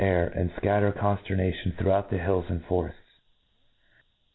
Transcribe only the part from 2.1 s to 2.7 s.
hiUs and